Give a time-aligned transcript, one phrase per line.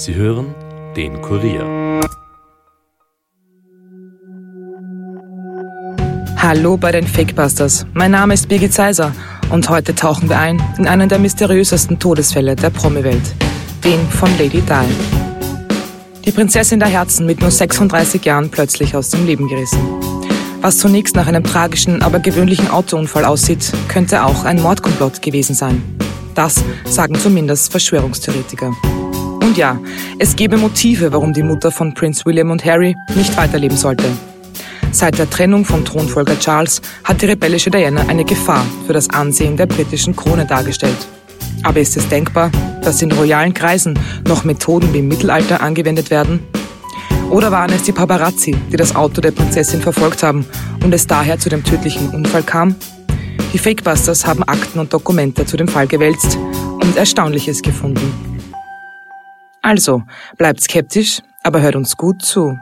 [0.00, 0.54] Sie hören
[0.96, 2.00] den Kurier.
[6.38, 7.84] Hallo bei den Fakebusters.
[7.92, 9.12] Mein Name ist Birgit Seiser
[9.50, 13.34] und heute tauchen wir ein in einen der mysteriösesten Todesfälle der Promi-Welt,
[13.84, 14.86] den von Lady Di.
[16.24, 19.80] Die Prinzessin der Herzen mit nur 36 Jahren plötzlich aus dem Leben gerissen.
[20.62, 25.82] Was zunächst nach einem tragischen, aber gewöhnlichen Autounfall aussieht, könnte auch ein Mordkomplott gewesen sein.
[26.34, 28.72] Das sagen zumindest Verschwörungstheoretiker.
[29.42, 29.78] Und ja,
[30.18, 34.04] es gäbe Motive, warum die Mutter von Prince William und Harry nicht weiterleben sollte.
[34.92, 39.56] Seit der Trennung von Thronfolger Charles hat die rebellische Diana eine Gefahr für das Ansehen
[39.56, 41.06] der britischen Krone dargestellt.
[41.62, 42.50] Aber ist es denkbar,
[42.82, 46.40] dass in royalen Kreisen noch Methoden wie im Mittelalter angewendet werden?
[47.30, 50.44] Oder waren es die Paparazzi, die das Auto der Prinzessin verfolgt haben
[50.82, 52.74] und es daher zu dem tödlichen Unfall kam?
[53.52, 56.36] Die Fakebusters haben Akten und Dokumente zu dem Fall gewälzt
[56.80, 58.29] und Erstaunliches gefunden.
[59.62, 60.02] Also,
[60.38, 62.56] bleibt skeptisch, aber hört uns gut zu.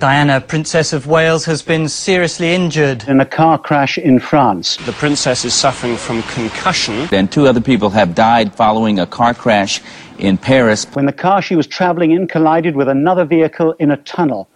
[0.00, 3.04] Diana, Princess of Wales, has been seriously injured.
[3.08, 4.76] in a car crash in France.
[4.84, 7.08] The princess is suffering from concussion.
[7.10, 9.80] and two other people have died following a car crash
[10.18, 10.84] in Paris.
[10.92, 14.48] When the car she was traveling in collided with another vehicle in a tunnel.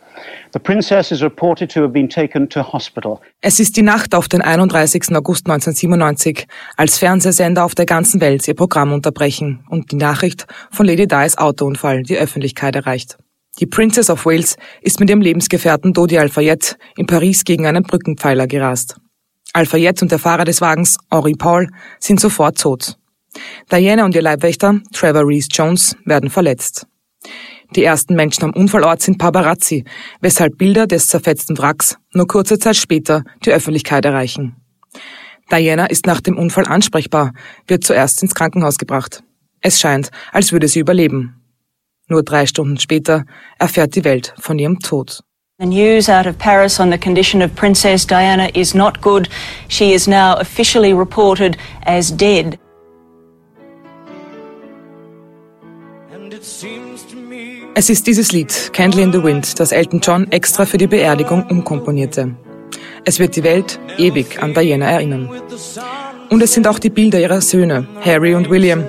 [3.40, 5.14] Es ist die Nacht auf den 31.
[5.14, 10.86] August 1997, als Fernsehsender auf der ganzen Welt ihr Programm unterbrechen und die Nachricht von
[10.86, 13.18] Lady Di's Autounfall die Öffentlichkeit erreicht.
[13.60, 18.46] Die Princess of Wales ist mit ihrem Lebensgefährten Dodi Al-Fayed in Paris gegen einen Brückenpfeiler
[18.46, 18.96] gerast.
[19.52, 22.96] Al-Fayed und der Fahrer des Wagens, Henri Paul, sind sofort tot.
[23.70, 26.86] Diana und ihr Leibwächter, Trevor Reese Jones, werden verletzt.
[27.76, 29.84] Die ersten Menschen am Unfallort sind Paparazzi,
[30.20, 34.56] weshalb Bilder des zerfetzten Wracks nur kurze Zeit später die Öffentlichkeit erreichen.
[35.50, 37.32] Diana ist nach dem Unfall ansprechbar,
[37.66, 39.22] wird zuerst ins Krankenhaus gebracht.
[39.60, 41.34] Es scheint, als würde sie überleben.
[42.08, 43.24] Nur drei Stunden später
[43.58, 45.22] erfährt die Welt von ihrem Tod.
[45.60, 49.28] The news out of Paris on the condition of Princess Diana is not good.
[49.68, 52.58] She is now officially reported as dead.
[57.78, 61.44] Es ist dieses Lied, Candle in the Wind, das Elton John extra für die Beerdigung
[61.48, 62.34] umkomponierte.
[63.04, 65.30] Es wird die Welt ewig an Diana erinnern.
[66.28, 68.82] Und es sind auch die Bilder ihrer Söhne, Harry und William,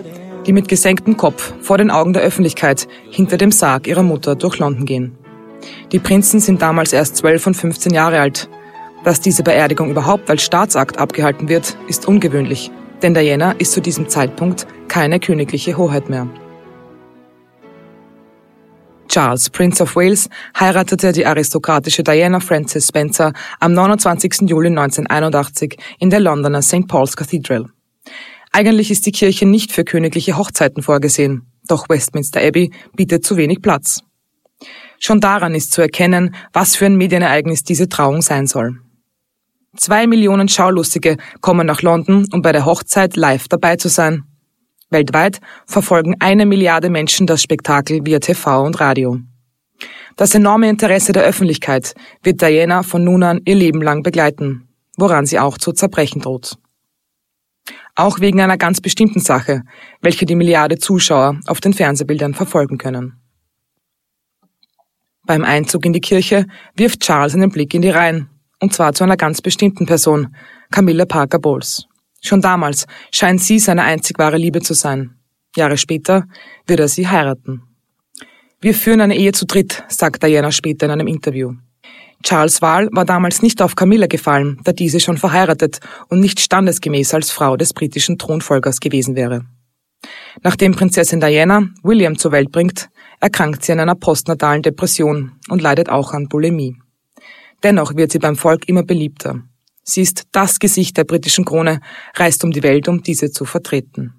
[0.47, 4.57] die mit gesenktem Kopf vor den Augen der Öffentlichkeit hinter dem Sarg ihrer Mutter durch
[4.57, 5.15] London gehen.
[5.91, 8.49] Die Prinzen sind damals erst 12 und 15 Jahre alt.
[9.03, 12.71] Dass diese Beerdigung überhaupt als Staatsakt abgehalten wird, ist ungewöhnlich,
[13.03, 16.27] denn Diana ist zu diesem Zeitpunkt keine königliche Hoheit mehr.
[19.19, 24.47] Charles, Prince of Wales, heiratete die aristokratische Diana Frances Spencer am 29.
[24.49, 26.87] Juli 1981 in der Londoner St.
[26.87, 27.65] Paul's Cathedral.
[28.53, 33.61] Eigentlich ist die Kirche nicht für königliche Hochzeiten vorgesehen, doch Westminster Abbey bietet zu wenig
[33.61, 33.99] Platz.
[34.99, 38.79] Schon daran ist zu erkennen, was für ein Medienereignis diese Trauung sein soll.
[39.75, 44.28] Zwei Millionen Schaulustige kommen nach London, um bei der Hochzeit live dabei zu sein.
[44.89, 49.19] Weltweit verfolgen eine Milliarde Menschen das Spektakel via TV und Radio.
[50.15, 54.67] Das enorme Interesse der Öffentlichkeit wird Diana von nun an ihr Leben lang begleiten,
[54.97, 56.57] woran sie auch zu zerbrechen droht.
[57.95, 59.63] Auch wegen einer ganz bestimmten Sache,
[60.01, 63.19] welche die Milliarde Zuschauer auf den Fernsehbildern verfolgen können.
[65.25, 68.29] Beim Einzug in die Kirche wirft Charles einen Blick in die Reihen,
[68.59, 70.35] und zwar zu einer ganz bestimmten Person,
[70.71, 71.88] Camilla Parker Bowles.
[72.21, 75.15] Schon damals scheint sie seine einzig wahre Liebe zu sein.
[75.55, 76.25] Jahre später
[76.67, 77.63] wird er sie heiraten.
[78.61, 81.53] Wir führen eine Ehe zu dritt, sagt Diana später in einem Interview.
[82.23, 87.13] Charles Wahl war damals nicht auf Camilla gefallen, da diese schon verheiratet und nicht standesgemäß
[87.13, 89.45] als Frau des britischen Thronfolgers gewesen wäre.
[90.43, 92.89] Nachdem Prinzessin Diana William zur Welt bringt,
[93.21, 96.75] erkrankt sie an einer postnatalen Depression und leidet auch an Bulimie.
[97.63, 99.41] Dennoch wird sie beim Volk immer beliebter.
[99.89, 101.81] Sie ist das Gesicht der britischen Krone,
[102.15, 104.13] reist um die Welt, um diese zu vertreten.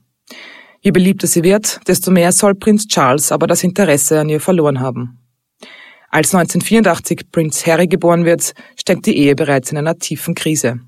[0.81, 4.81] Je beliebter sie wird, desto mehr soll Prinz Charles aber das Interesse an ihr verloren
[4.81, 5.19] haben.
[6.08, 10.81] Als 1984 Prinz Harry geboren wird, steckt die Ehe bereits in einer tiefen Krise.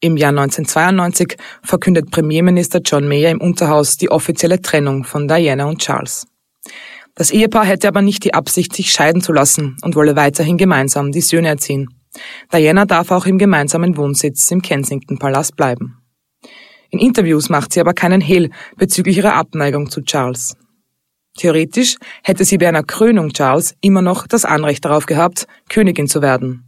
[0.00, 5.80] Im Jahr 1992 verkündet Premierminister John Mayer im Unterhaus die offizielle Trennung von Diana und
[5.80, 6.26] Charles.
[7.14, 11.12] Das Ehepaar hätte aber nicht die Absicht, sich scheiden zu lassen und wolle weiterhin gemeinsam
[11.12, 11.88] die Söhne erziehen.
[12.52, 15.98] Diana darf auch im gemeinsamen Wohnsitz im Kensington Palast bleiben.
[16.90, 20.56] In Interviews macht sie aber keinen Hehl bezüglich ihrer Abneigung zu Charles.
[21.36, 26.22] Theoretisch hätte sie bei einer Krönung Charles immer noch das Anrecht darauf gehabt, Königin zu
[26.22, 26.64] werden.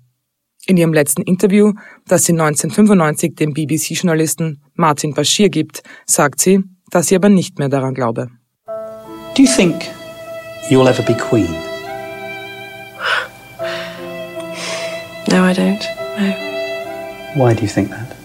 [0.66, 1.74] In ihrem letzten Interview,
[2.08, 7.68] das sie 1995 dem BBC-Journalisten Martin Bashir gibt, sagt sie, dass sie aber nicht mehr
[7.68, 8.28] daran glaube.
[9.36, 9.76] Do you think
[10.68, 11.65] you'll ever be queen?
[15.28, 15.82] No, I don't.
[16.18, 17.32] No.
[17.34, 18.16] Why do you think that?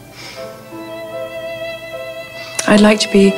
[2.68, 3.30] I'd like to be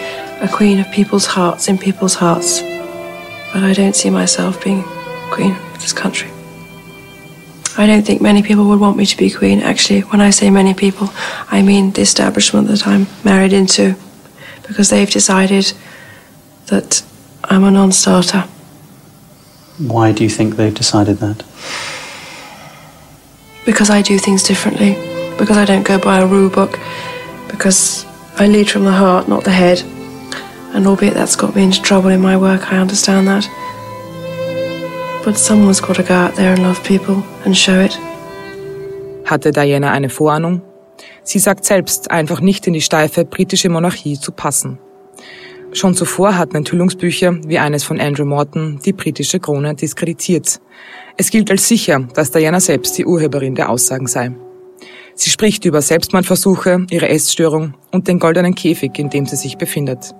[0.41, 2.61] a queen of people's hearts, in people's hearts.
[3.53, 4.83] But I don't see myself being
[5.31, 6.29] queen of this country.
[7.77, 9.61] I don't think many people would want me to be queen.
[9.61, 11.09] Actually, when I say many people,
[11.49, 13.95] I mean the establishment that I'm married into,
[14.67, 15.73] because they've decided
[16.67, 17.03] that
[17.45, 18.41] I'm a non starter.
[19.79, 21.43] Why do you think they've decided that?
[23.65, 24.95] Because I do things differently,
[25.37, 26.79] because I don't go by a rule book,
[27.49, 28.05] because
[28.37, 29.81] I lead from the heart, not the head.
[30.73, 33.47] And albeit that's got me into trouble in my work, I understand that.
[35.23, 37.97] But someone's got to go out there and love people and show it.
[39.25, 40.61] Hatte Diana eine Vorahnung?
[41.23, 44.79] Sie sagt selbst, einfach nicht in die steife britische Monarchie zu passen.
[45.73, 50.61] Schon zuvor hatten Enthüllungsbücher wie eines von Andrew Morton die britische Krone diskreditiert.
[51.17, 54.31] Es gilt als sicher, dass Diana selbst die Urheberin der Aussagen sei.
[55.15, 60.13] Sie spricht über Selbstmordversuche, ihre Essstörung und den goldenen Käfig, in dem sie sich befindet.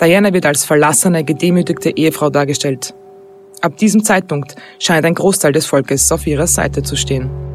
[0.00, 2.94] Diana wird als verlassene, gedemütigte Ehefrau dargestellt.
[3.60, 7.49] Ab diesem Zeitpunkt scheint ein Großteil des Volkes auf ihrer Seite zu stehen.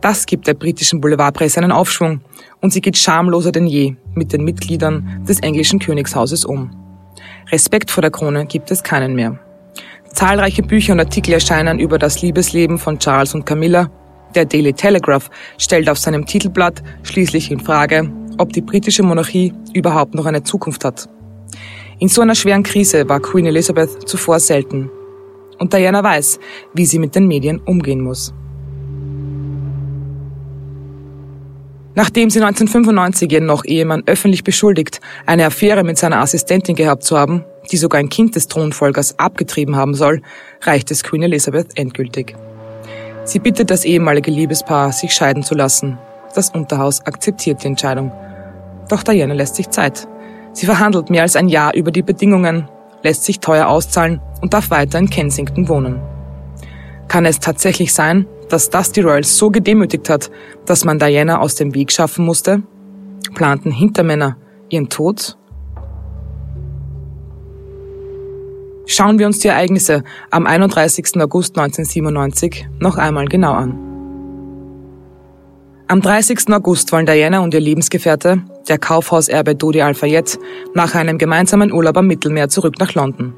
[0.00, 2.20] Das gibt der britischen Boulevardpresse einen Aufschwung
[2.60, 6.70] und sie geht schamloser denn je mit den Mitgliedern des englischen Königshauses um.
[7.50, 9.38] Respekt vor der Krone gibt es keinen mehr.
[10.12, 13.90] Zahlreiche Bücher und Artikel erscheinen über das Liebesleben von Charles und Camilla.
[14.34, 20.14] Der Daily Telegraph stellt auf seinem Titelblatt schließlich in Frage, ob die britische Monarchie überhaupt
[20.14, 21.08] noch eine Zukunft hat.
[21.98, 24.90] In so einer schweren Krise war Queen Elizabeth zuvor selten.
[25.58, 26.38] Und Diana weiß,
[26.74, 28.34] wie sie mit den Medien umgehen muss.
[31.98, 37.16] Nachdem sie 1995 ihren noch Ehemann öffentlich beschuldigt, eine Affäre mit seiner Assistentin gehabt zu
[37.16, 40.20] haben, die sogar ein Kind des Thronfolgers abgetrieben haben soll,
[40.60, 42.36] reicht es Queen Elizabeth endgültig.
[43.24, 45.96] Sie bittet das ehemalige Liebespaar, sich scheiden zu lassen.
[46.34, 48.12] Das Unterhaus akzeptiert die Entscheidung.
[48.90, 50.06] Doch Diana lässt sich Zeit.
[50.52, 52.68] Sie verhandelt mehr als ein Jahr über die Bedingungen,
[53.02, 56.02] lässt sich teuer auszahlen und darf weiter in Kensington wohnen.
[57.08, 60.30] Kann es tatsächlich sein, dass das die Royals so gedemütigt hat,
[60.64, 62.62] dass man Diana aus dem Weg schaffen musste?
[63.34, 64.36] Planten Hintermänner
[64.68, 65.36] ihren Tod?
[68.86, 71.20] Schauen wir uns die Ereignisse am 31.
[71.20, 73.78] August 1997 noch einmal genau an.
[75.88, 76.52] Am 30.
[76.52, 80.38] August wollen Diana und ihr Lebensgefährte, der Kaufhauserbe Dodi Al-Fayed,
[80.74, 83.34] nach einem gemeinsamen Urlaub am Mittelmeer zurück nach London.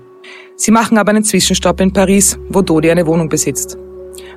[0.57, 3.79] Sie machen aber einen Zwischenstopp in Paris, wo Dodi eine Wohnung besitzt.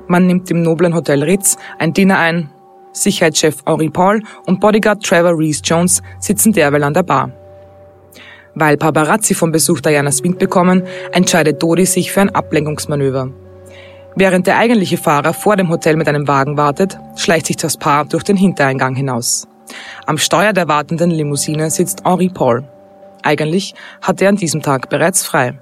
[0.08, 2.50] Man nimmt im noblen Hotel Ritz ein Dinner ein.
[2.92, 7.30] Sicherheitschef Henri Paul und Bodyguard Trevor Reese Jones sitzen derweil an der Bar.
[8.54, 10.82] Weil Paparazzi vom Besuch Dianas Wind bekommen,
[11.12, 13.30] entscheidet Dodi sich für ein Ablenkungsmanöver.
[14.14, 18.04] Während der eigentliche Fahrer vor dem Hotel mit einem Wagen wartet, schleicht sich das Paar
[18.04, 19.48] durch den Hintereingang hinaus.
[20.04, 22.64] Am Steuer der wartenden Limousine sitzt Henri Paul.
[23.22, 25.58] Eigentlich hat er an diesem Tag bereits frei.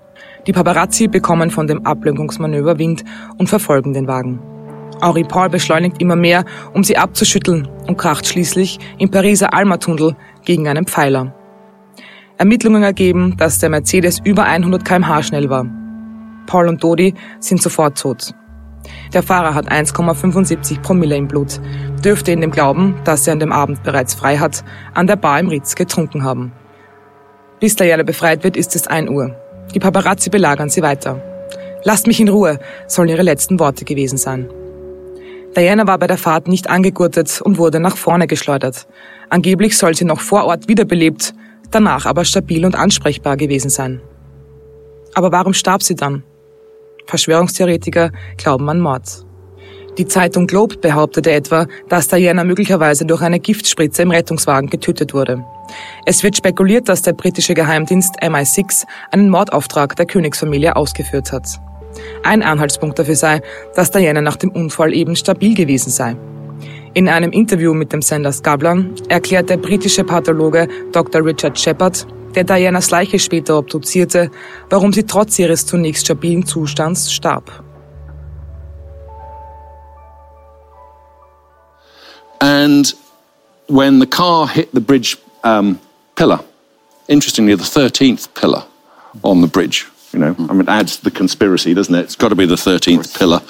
[0.46, 3.04] Die Paparazzi bekommen von dem Ablenkungsmanöver Wind
[3.38, 4.40] und verfolgen den Wagen.
[5.02, 6.44] Henri Paul beschleunigt immer mehr,
[6.74, 11.34] um sie abzuschütteln und kracht schließlich im Pariser Alma-Tunnel gegen einen Pfeiler.
[12.38, 15.66] Ermittlungen ergeben, dass der Mercedes über 100 kmh schnell war.
[16.46, 18.34] Paul und Dodi sind sofort tot.
[19.12, 21.60] Der Fahrer hat 1,75 Promille im Blut,
[22.02, 25.38] dürfte in dem Glauben, dass er an dem Abend bereits frei hat, an der Bar
[25.38, 26.52] im Ritz getrunken haben.
[27.60, 29.36] Bis Diana befreit wird, ist es 1 Uhr.
[29.74, 31.22] Die Paparazzi belagern sie weiter.
[31.84, 34.48] Lasst mich in Ruhe, sollen ihre letzten Worte gewesen sein.
[35.56, 38.86] Diana war bei der Fahrt nicht angegurtet und wurde nach vorne geschleudert.
[39.30, 41.34] Angeblich soll sie noch vor Ort wiederbelebt,
[41.70, 44.00] danach aber stabil und ansprechbar gewesen sein.
[45.14, 46.22] Aber warum starb sie dann?
[47.06, 49.24] Verschwörungstheoretiker glauben an Mord.
[49.98, 55.44] Die Zeitung Globe behauptete etwa, dass Diana möglicherweise durch eine Giftspritze im Rettungswagen getötet wurde.
[56.06, 61.60] Es wird spekuliert, dass der britische Geheimdienst MI6 einen Mordauftrag der Königsfamilie ausgeführt hat.
[62.22, 63.42] Ein Anhaltspunkt dafür sei,
[63.74, 66.16] dass Diana nach dem Unfall eben stabil gewesen sei.
[66.94, 71.24] In einem Interview mit dem Sender Skablan erklärt der britische Pathologe Dr.
[71.24, 74.30] Richard Shepard, der Dianas Leiche später obduzierte,
[74.70, 77.64] warum sie trotz ihres zunächst stabilen Zustands starb.
[82.40, 82.92] And
[83.66, 85.80] when the car hit the bridge um,
[86.16, 86.40] pillar,
[87.08, 88.64] interestingly, the 13th pillar
[89.22, 92.00] on the bridge, You know, I mean, it adds to the conspiracy, doesn't it?
[92.00, 93.40] It's got to be the 13th pillar.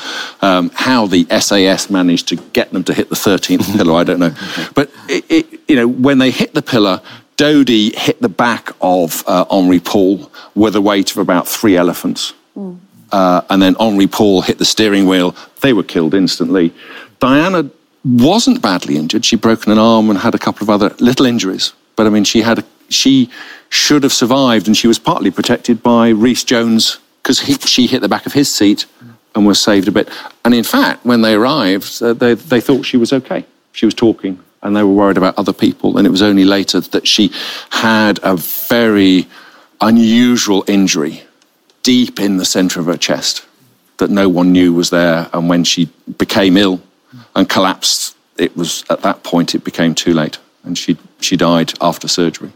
[0.42, 4.20] Um, how the SAS managed to get them to hit the 13th pillar, I don't
[4.20, 4.34] know.
[4.74, 7.00] But, it, it, you know, when they hit the pillar,
[7.36, 12.34] Dodie hit the back of uh, Henri Paul with a weight of about three elephants.
[12.54, 12.78] Mm.
[13.10, 15.34] Uh, and then Henri Paul hit the steering wheel.
[15.62, 16.74] They were killed instantly.
[17.18, 17.70] Diana
[18.04, 19.24] wasn't badly injured.
[19.24, 21.72] She'd broken an arm and had a couple of other little injuries.
[21.96, 23.30] But I mean, she had she
[23.68, 27.38] should have survived, and she was partly protected by Reese Jones because
[27.68, 28.86] she hit the back of his seat
[29.34, 30.08] and was saved a bit.
[30.44, 33.44] And in fact, when they arrived, uh, they, they thought she was okay.
[33.72, 35.98] She was talking, and they were worried about other people.
[35.98, 37.30] And it was only later that she
[37.70, 39.28] had a very
[39.80, 41.22] unusual injury
[41.82, 43.46] deep in the center of her chest
[43.98, 45.28] that no one knew was there.
[45.32, 45.88] And when she
[46.18, 46.80] became ill
[47.40, 51.72] and collapsed, it was at that point it became too late, and she she died
[51.80, 52.52] after surgery.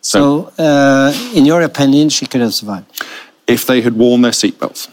[0.00, 2.86] So, uh, in your opinion, she could have survived?
[3.46, 4.88] If they had worn their seatbelts.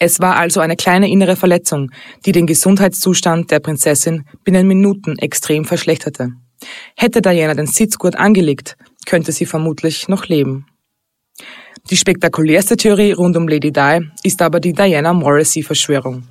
[0.00, 1.90] Es war also eine kleine innere Verletzung,
[2.24, 6.30] die den Gesundheitszustand der Prinzessin binnen Minuten extrem verschlechterte.
[6.96, 10.66] Hätte Diana den Sitzgurt angelegt, könnte sie vermutlich noch leben.
[11.90, 16.28] Die spektakulärste Theorie rund um Lady Di ist aber die Diana Morrissey-Verschwörung.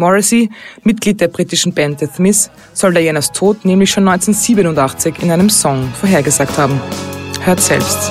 [0.00, 0.50] Morrissey,
[0.82, 5.88] Mitglied der britischen Band The Smiths, soll Dianas Tod nämlich schon 1987 in einem Song
[6.00, 6.80] vorhergesagt haben.
[7.44, 8.10] Hört selbst.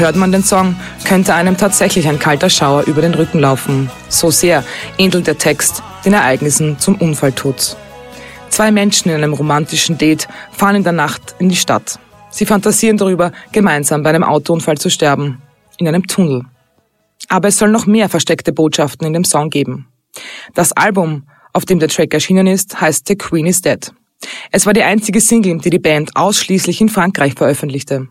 [0.00, 3.90] Hört man den Song, könnte einem tatsächlich ein kalter Schauer über den Rücken laufen.
[4.08, 4.64] So sehr
[4.96, 7.76] ähnelt der Text den Ereignissen zum Unfalltod.
[8.48, 11.98] Zwei Menschen in einem romantischen Date fahren in der Nacht in die Stadt.
[12.30, 15.42] Sie fantasieren darüber, gemeinsam bei einem Autounfall zu sterben.
[15.76, 16.46] In einem Tunnel.
[17.28, 19.86] Aber es soll noch mehr versteckte Botschaften in dem Song geben.
[20.54, 23.92] Das Album, auf dem der Track erschienen ist, heißt The Queen is Dead.
[24.50, 28.08] Es war die einzige Single, die die Band ausschließlich in Frankreich veröffentlichte.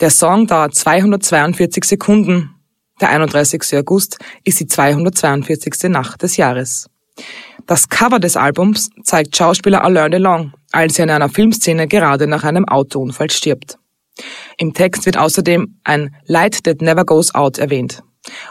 [0.00, 2.54] Der Song dauert 242 Sekunden.
[3.00, 3.62] Der 31.
[3.76, 5.90] August ist die 242.
[5.90, 6.88] Nacht des Jahres.
[7.66, 12.44] Das Cover des Albums zeigt Schauspieler Alain Delon, als er in einer Filmszene gerade nach
[12.44, 13.78] einem Autounfall stirbt.
[14.58, 18.02] Im Text wird außerdem ein Light that never goes out erwähnt.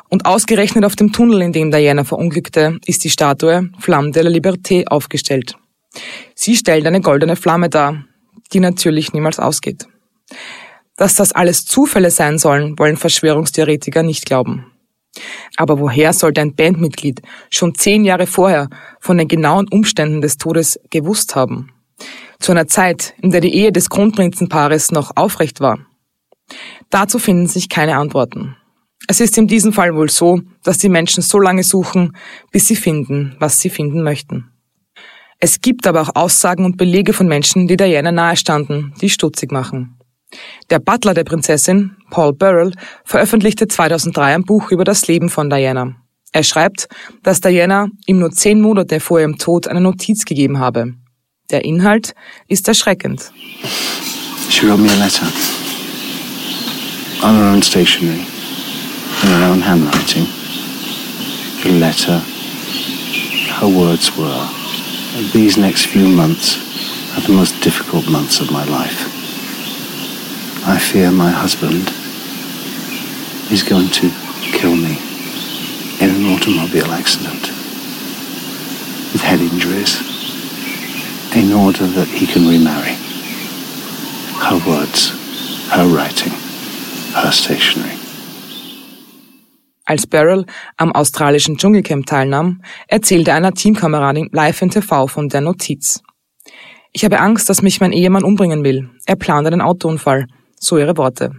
[0.09, 4.29] Und ausgerechnet auf dem Tunnel, in dem Diana verunglückte, ist die Statue Flamme de la
[4.29, 5.57] Liberté aufgestellt.
[6.33, 8.05] Sie stellt eine goldene Flamme dar,
[8.53, 9.87] die natürlich niemals ausgeht.
[10.97, 14.71] Dass das alles Zufälle sein sollen, wollen Verschwörungstheoretiker nicht glauben.
[15.57, 20.79] Aber woher sollte ein Bandmitglied schon zehn Jahre vorher von den genauen Umständen des Todes
[20.89, 21.71] gewusst haben?
[22.39, 25.79] Zu einer Zeit, in der die Ehe des Kronprinzenpaares noch aufrecht war.
[26.89, 28.55] Dazu finden sich keine Antworten.
[29.07, 32.15] Es ist in diesem Fall wohl so, dass die Menschen so lange suchen,
[32.51, 34.51] bis sie finden, was sie finden möchten.
[35.39, 39.94] Es gibt aber auch Aussagen und Belege von Menschen, die Diana nahestanden, die stutzig machen.
[40.69, 42.73] Der Butler der Prinzessin, Paul Burrell,
[43.03, 45.95] veröffentlichte 2003 ein Buch über das Leben von Diana.
[46.31, 46.87] Er schreibt,
[47.23, 50.93] dass Diana ihm nur zehn Monate vor ihrem Tod eine Notiz gegeben habe.
[51.49, 52.13] Der Inhalt
[52.47, 53.31] ist erschreckend.
[54.49, 55.27] She wrote me a letter
[57.23, 58.25] on her own stationery,
[59.23, 60.27] in her own handwriting.
[61.65, 62.21] A letter.
[63.59, 64.47] Her words were,
[65.33, 66.57] "These next few months
[67.15, 69.14] are the most difficult months of my life."
[70.67, 71.91] I fear my husband
[73.51, 74.09] is going to
[74.51, 74.97] kill me
[76.01, 77.51] in an automobile accident
[79.13, 80.01] with head injuries
[81.35, 82.95] in order that he can remarry.
[84.41, 85.11] Her words,
[85.69, 86.33] her writing,
[87.13, 87.95] her stationery.
[89.85, 90.45] Als Beryl
[90.77, 96.01] am australischen Dschungelcamp teilnahm, erzählte einer Teamkameradin live in TV von der Notiz.
[96.91, 98.89] Ich habe Angst, dass mich mein Ehemann umbringen will.
[99.05, 100.25] Er plant einen Autounfall.
[100.65, 101.31] So ihre Worte.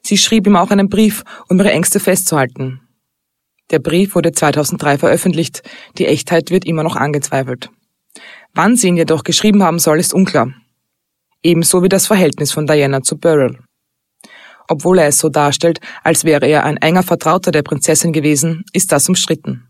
[0.00, 2.80] Sie schrieb ihm auch einen Brief, um ihre Ängste festzuhalten.
[3.70, 5.62] Der Brief wurde 2003 veröffentlicht,
[5.98, 7.68] die Echtheit wird immer noch angezweifelt.
[8.54, 10.50] Wann sie ihn jedoch geschrieben haben soll, ist unklar.
[11.42, 13.58] Ebenso wie das Verhältnis von Diana zu Beryl.
[14.66, 18.92] Obwohl er es so darstellt, als wäre er ein enger Vertrauter der Prinzessin gewesen, ist
[18.92, 19.68] das umstritten.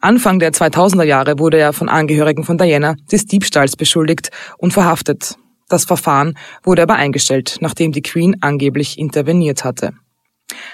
[0.00, 5.36] Anfang der 2000er Jahre wurde er von Angehörigen von Diana des Diebstahls beschuldigt und verhaftet.
[5.68, 9.94] Das Verfahren wurde aber eingestellt, nachdem die Queen angeblich interveniert hatte.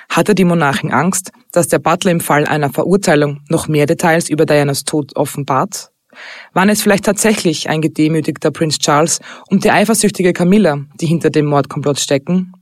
[0.08, 4.44] Hatte die Monarchin Angst, dass der Butler im Fall einer Verurteilung noch mehr Details über
[4.44, 5.90] Dianas Tod offenbart?
[6.52, 11.46] Waren es vielleicht tatsächlich ein gedemütigter Prinz Charles und die eifersüchtige Camilla, die hinter dem
[11.46, 12.52] Mordkomplott stecken?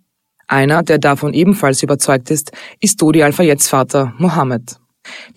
[0.47, 4.77] Einer, der davon ebenfalls überzeugt ist, ist Dodi Al-Fayeds Vater, Mohammed.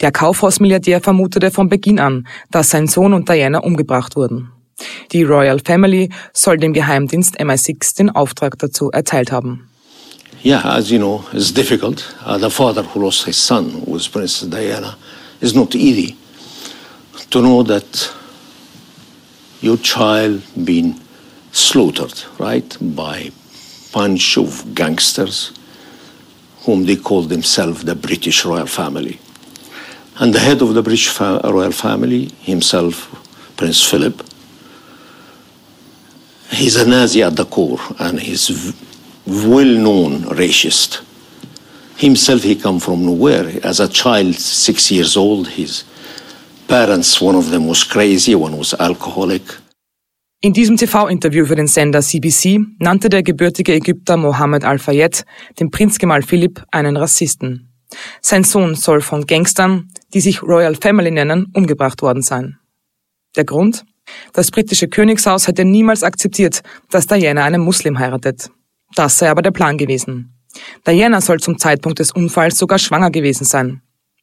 [0.01, 4.51] Der Kaufhausmilliardär vermutete von Beginn an, dass sein Sohn und Diana umgebracht wurden.
[5.11, 9.69] Die Royal Family soll dem Geheimdienst MI6 den Auftrag dazu erteilt haben.
[10.43, 12.03] Yeah, as you know, it's difficult.
[12.25, 14.97] Uh, the father who lost his son with Princess Diana
[15.39, 16.17] is not easy.
[17.29, 18.13] To know that
[19.61, 20.99] your child been
[21.53, 23.31] slaughtered, right, by
[23.93, 25.53] bunch of gangsters
[26.65, 29.19] whom they call themselves the British royal family.
[30.19, 33.07] And the head of the British royal family, himself,
[33.55, 34.21] Prince Philip,
[36.53, 38.73] he's a Nazi at the core and he's
[39.25, 41.03] well-known racist.
[41.97, 43.59] Himself, he come from nowhere.
[43.63, 45.83] As a child, six years old, his
[46.67, 49.41] parents, one of them was crazy, one was alcoholic.
[50.41, 55.23] In diesem TV-Interview für den Sender CBC nannte der gebürtige Ägypter Mohammed Al-Fayed
[55.59, 57.69] den Prinzgemahl Philipp einen Rassisten.
[58.21, 62.57] Sein Sohn soll von Gangstern, die sich Royal Family nennen, umgebracht worden sein.
[63.37, 63.85] Der Grund?
[64.33, 68.49] Das britische Königshaus hätte niemals akzeptiert, dass Diana einen Muslim heiratet.
[68.95, 70.33] Das sei aber der Plan gewesen.
[70.85, 73.81] Diana soll zum Zeitpunkt des Unfalls sogar schwanger gewesen sein.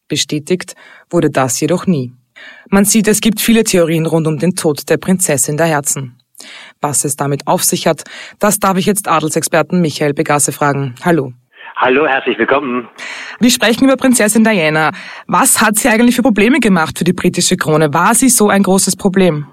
[0.09, 0.75] Bestätigt
[1.11, 2.13] wurde das jedoch nie.
[2.69, 6.21] Man sieht, es gibt viele Theorien rund um den Tod der Prinzessin der Herzen.
[6.81, 8.05] Was es damit auf sich hat,
[8.39, 10.95] das darf ich jetzt Adelsexperten Michael Begasse fragen.
[11.05, 11.33] Hallo.
[11.77, 12.89] Hallo, herzlich willkommen.
[13.39, 14.93] Wir sprechen über Prinzessin Diana.
[15.27, 17.93] Was hat sie eigentlich für Probleme gemacht für die britische Krone?
[17.95, 19.47] War sie so ein großes Problem?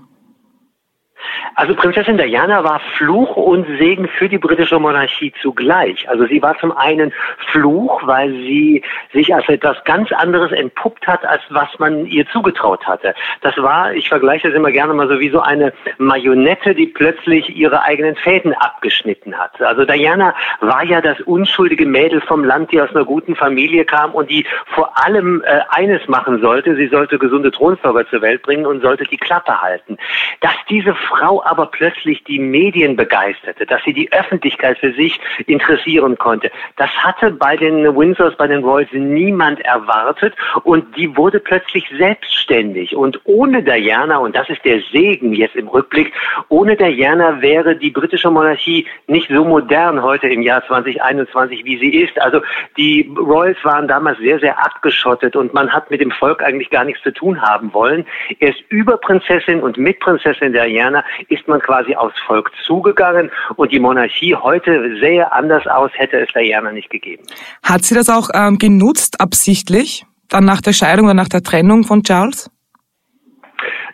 [1.57, 6.07] Also Prinzessin Diana war Fluch und Segen für die britische Monarchie zugleich.
[6.07, 7.11] Also sie war zum einen
[7.51, 12.85] Fluch, weil sie sich als etwas ganz anderes entpuppt hat, als was man ihr zugetraut
[12.85, 13.15] hatte.
[13.41, 17.49] Das war, ich vergleiche das immer gerne mal so wie so eine Marionette, die plötzlich
[17.49, 19.59] ihre eigenen Fäden abgeschnitten hat.
[19.59, 24.11] Also Diana war ja das unschuldige Mädel vom Land, die aus einer guten Familie kam
[24.11, 24.45] und die
[24.75, 29.05] vor allem äh, eines machen sollte, sie sollte gesunde Thronfolger zur Welt bringen und sollte
[29.05, 29.97] die Klappe halten.
[30.41, 36.17] Dass diese Frau aber plötzlich die Medien begeisterte, dass sie die Öffentlichkeit für sich interessieren
[36.17, 36.51] konnte.
[36.75, 40.33] Das hatte bei den Windsors, bei den Royals niemand erwartet
[40.63, 42.95] und die wurde plötzlich selbstständig.
[42.95, 46.13] Und ohne Diana, und das ist der Segen jetzt im Rückblick,
[46.49, 51.95] ohne Diana wäre die britische Monarchie nicht so modern heute im Jahr 2021, wie sie
[51.95, 52.19] ist.
[52.21, 52.41] Also
[52.77, 56.83] die Royals waren damals sehr, sehr abgeschottet und man hat mit dem Volk eigentlich gar
[56.83, 58.05] nichts zu tun haben wollen.
[58.39, 63.79] Erst über Prinzessin und mit Prinzessin Diana ist man quasi aufs Volk zugegangen und die
[63.79, 67.23] Monarchie heute sähe anders aus, hätte es Diana nicht gegeben.
[67.63, 71.83] Hat sie das auch ähm, genutzt, absichtlich, dann nach der Scheidung oder nach der Trennung
[71.83, 72.49] von Charles?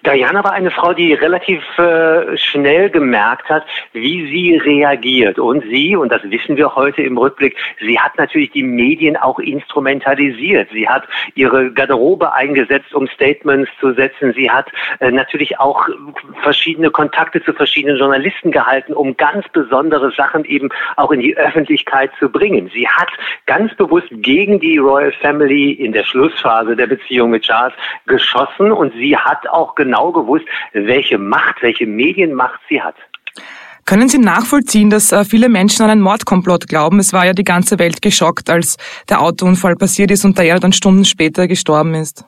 [0.05, 5.39] Diana war eine Frau, die relativ äh, schnell gemerkt hat, wie sie reagiert.
[5.39, 9.39] Und sie, und das wissen wir heute im Rückblick, sie hat natürlich die Medien auch
[9.39, 10.69] instrumentalisiert.
[10.73, 14.33] Sie hat ihre Garderobe eingesetzt, um Statements zu setzen.
[14.33, 14.67] Sie hat
[14.99, 15.87] äh, natürlich auch
[16.41, 22.11] verschiedene Kontakte zu verschiedenen Journalisten gehalten, um ganz besondere Sachen eben auch in die Öffentlichkeit
[22.19, 22.69] zu bringen.
[22.73, 23.09] Sie hat
[23.45, 27.73] ganz bewusst gegen die Royal Family in der Schlussphase der Beziehung mit Charles
[28.05, 32.95] geschossen und sie hat auch genau genau gewusst, welche Macht, welche Medienmacht sie hat.
[33.85, 36.99] Können Sie nachvollziehen, dass äh, viele Menschen an einen Mordkomplott glauben?
[36.99, 38.77] Es war ja die ganze Welt geschockt, als
[39.09, 42.25] der Autounfall passiert ist und Diana dann Stunden später gestorben ist.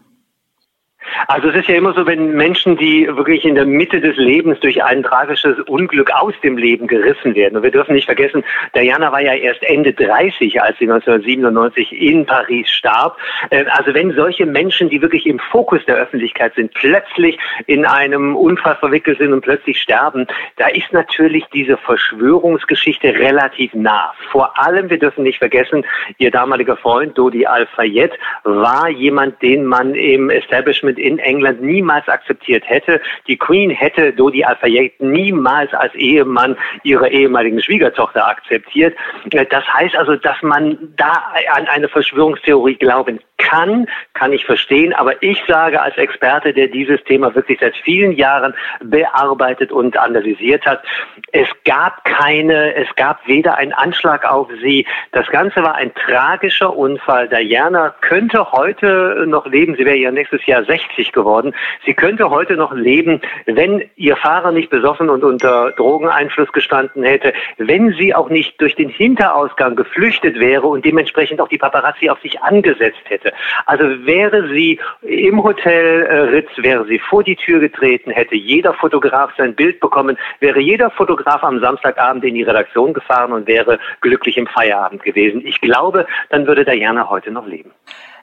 [1.28, 4.60] Also es ist ja immer so, wenn Menschen, die wirklich in der Mitte des Lebens
[4.60, 7.58] durch ein tragisches Unglück aus dem Leben gerissen werden.
[7.58, 8.44] Und wir dürfen nicht vergessen,
[8.76, 13.18] Diana war ja erst Ende 30, als sie 1997 in Paris starb.
[13.50, 18.36] Äh, also wenn solche Menschen, die wirklich im Fokus der Öffentlichkeit sind, plötzlich in einem
[18.36, 24.14] Unfall verwickelt sind und plötzlich sterben, da ist natürlich diese Verschwörungsgeschichte relativ nah.
[24.32, 25.86] Vor allem, wir dürfen nicht vergessen,
[26.18, 28.12] ihr damaliger Freund Dodi Al-Fayed
[28.44, 33.00] war jemand, den man im Establishment in England niemals akzeptiert hätte.
[33.28, 38.98] Die Queen hätte Dodi Al-Fayed niemals als Ehemann ihrer ehemaligen Schwiegertochter akzeptiert.
[39.32, 44.94] Das heißt also, dass man da an eine Verschwörungstheorie glauben kann, kann ich verstehen.
[44.94, 50.66] Aber ich sage als Experte, der dieses Thema wirklich seit vielen Jahren bearbeitet und analysiert
[50.66, 50.84] hat,
[51.32, 54.86] es gab keine, es gab weder einen Anschlag auf sie.
[55.12, 57.28] Das Ganze war ein tragischer Unfall.
[57.28, 59.76] Diana könnte heute noch leben.
[59.76, 60.85] Sie wäre ja nächstes Jahr 60
[61.16, 61.56] geworden.
[61.86, 67.34] Sie könnte heute noch leben, wenn ihr Fahrer nicht besoffen und unter Drogeneinfluss gestanden hätte,
[67.58, 72.20] wenn sie auch nicht durch den Hinterausgang geflüchtet wäre und dementsprechend auch die Paparazzi auf
[72.22, 73.34] sich angesetzt hätte.
[73.66, 78.74] Also wäre sie im Hotel äh, Ritz, wäre sie vor die Tür getreten, hätte jeder
[78.74, 83.80] Fotograf sein Bild bekommen, wäre jeder Fotograf am Samstagabend in die Redaktion gefahren und wäre
[84.02, 85.42] glücklich im Feierabend gewesen.
[85.46, 87.72] Ich glaube, dann würde Diana heute noch leben.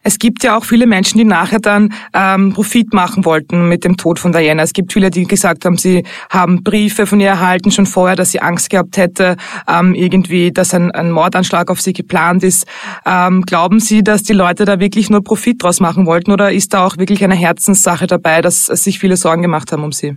[0.03, 3.97] Es gibt ja auch viele Menschen, die nachher dann ähm, Profit machen wollten mit dem
[3.97, 4.63] Tod von Diana.
[4.63, 8.33] Es gibt viele, die gesagt haben, sie haben Briefe von ihr erhalten schon vorher, dass
[8.33, 9.37] sie Angst gehabt hätte,
[9.69, 12.67] ähm, irgendwie, dass ein, ein Mordanschlag auf sie geplant ist.
[13.07, 16.75] Ähm, glauben Sie, dass die Leute da wirklich nur Profit draus machen wollten oder ist
[16.75, 20.17] da auch wirklich eine Herzenssache dabei, dass sich viele Sorgen gemacht haben um sie?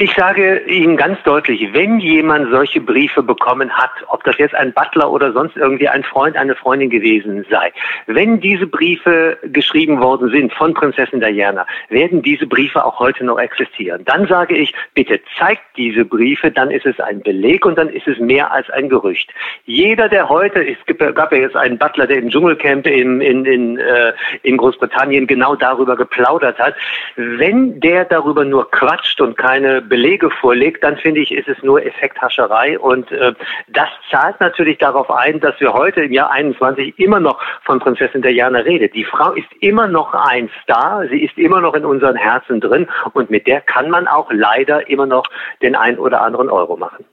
[0.00, 4.72] Ich sage Ihnen ganz deutlich, wenn jemand solche Briefe bekommen hat, ob das jetzt ein
[4.72, 7.72] Butler oder sonst irgendwie ein Freund, eine Freundin gewesen sei,
[8.06, 13.40] wenn diese Briefe geschrieben worden sind von Prinzessin Diana, werden diese Briefe auch heute noch
[13.40, 14.04] existieren.
[14.04, 18.06] Dann sage ich, bitte zeigt diese Briefe, dann ist es ein Beleg und dann ist
[18.06, 19.34] es mehr als ein Gerücht.
[19.64, 20.78] Jeder, der heute, es
[21.16, 24.12] gab ja jetzt einen Butler, der im Dschungelcamp in, in, in, äh,
[24.44, 26.76] in Großbritannien genau darüber geplaudert hat,
[27.16, 31.84] wenn der darüber nur quatscht und keine Belege vorlegt, dann finde ich, ist es nur
[31.84, 33.32] Effekthascherei und äh,
[33.68, 38.22] das zahlt natürlich darauf ein, dass wir heute im Jahr 21 immer noch von Prinzessin
[38.22, 38.90] Diana reden.
[38.94, 42.86] Die Frau ist immer noch ein Star, sie ist immer noch in unseren Herzen drin
[43.12, 45.24] und mit der kann man auch leider immer noch
[45.62, 47.04] den ein oder anderen Euro machen.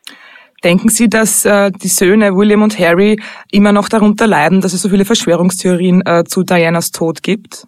[0.64, 4.82] Denken Sie, dass äh, die Söhne William und Harry immer noch darunter leiden, dass es
[4.82, 7.68] so viele Verschwörungstheorien äh, zu Dianas Tod gibt?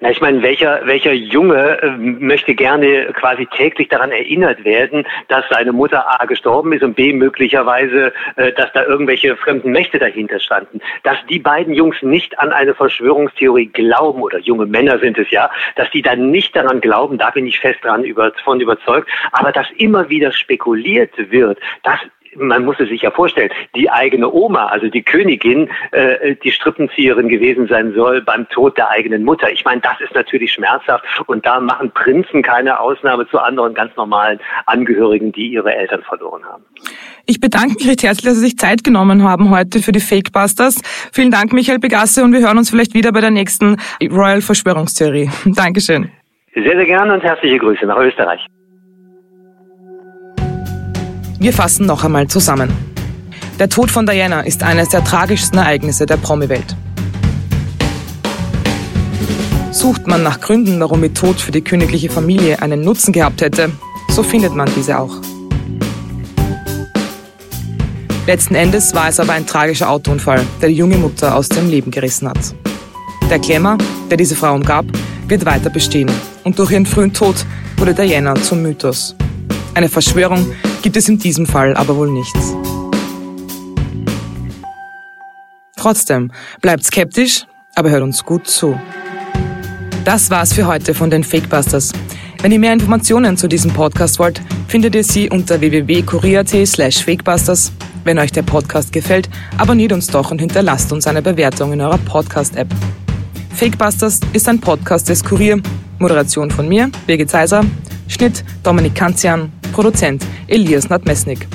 [0.00, 5.44] Na, ich meine, welcher, welcher Junge äh, möchte gerne quasi täglich daran erinnert werden, dass
[5.50, 10.38] seine Mutter A gestorben ist und B möglicherweise, äh, dass da irgendwelche fremden Mächte dahinter
[10.38, 10.80] standen.
[11.02, 15.50] Dass die beiden Jungs nicht an eine Verschwörungstheorie glauben, oder junge Männer sind es ja,
[15.74, 19.50] dass die dann nicht daran glauben, da bin ich fest dran über, von überzeugt, aber
[19.50, 21.98] dass immer wieder spekuliert wird, dass
[22.38, 27.28] man muss es sich ja vorstellen, die eigene Oma, also die Königin, äh, die Strippenzieherin
[27.28, 29.50] gewesen sein soll beim Tod der eigenen Mutter.
[29.52, 33.94] Ich meine, das ist natürlich schmerzhaft und da machen Prinzen keine Ausnahme zu anderen ganz
[33.96, 36.64] normalen Angehörigen, die ihre Eltern verloren haben.
[37.26, 40.80] Ich bedanke mich recht herzlich, dass Sie sich Zeit genommen haben heute für die Fakebusters.
[41.12, 45.28] Vielen Dank, Michael Begasse, und wir hören uns vielleicht wieder bei der nächsten Royal Verschwörungstheorie.
[45.44, 46.10] Dankeschön.
[46.54, 48.40] Sehr, sehr gerne und herzliche Grüße nach Österreich.
[51.40, 52.68] Wir fassen noch einmal zusammen.
[53.60, 56.76] Der Tod von Diana ist eines der tragischsten Ereignisse der Promi-Welt.
[59.70, 63.70] Sucht man nach Gründen, warum ihr Tod für die königliche Familie einen Nutzen gehabt hätte,
[64.10, 65.14] so findet man diese auch.
[68.26, 71.92] Letzten Endes war es aber ein tragischer Autounfall, der die junge Mutter aus dem Leben
[71.92, 72.54] gerissen hat.
[73.30, 73.78] Der Klemmer,
[74.10, 74.86] der diese Frau umgab,
[75.28, 76.10] wird weiter bestehen
[76.42, 77.46] und durch ihren frühen Tod
[77.76, 79.14] wurde Diana zum Mythos.
[79.78, 80.44] Eine Verschwörung,
[80.82, 82.52] gibt es in diesem Fall aber wohl nichts.
[85.76, 88.76] Trotzdem, bleibt skeptisch, aber hört uns gut zu.
[90.04, 91.92] Das war's für heute von den Fakebusters.
[92.42, 97.70] Wenn ihr mehr Informationen zu diesem Podcast wollt, findet ihr sie unter www.kurier.at slash fakebusters.
[98.02, 101.98] Wenn euch der Podcast gefällt, abonniert uns doch und hinterlasst uns eine Bewertung in eurer
[101.98, 102.74] Podcast-App.
[103.54, 105.62] Fakebusters ist ein Podcast des Kurier.
[106.00, 107.64] Moderation von mir, Birgit Seiser.
[108.08, 109.52] Schnitt Dominik Kanzian.
[109.78, 111.46] Produzent Elias Nadmesnik.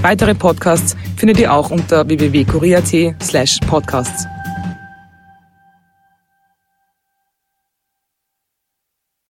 [0.00, 4.24] Weitere Podcasts findet ihr auch unter www.kurier.at slash podcasts.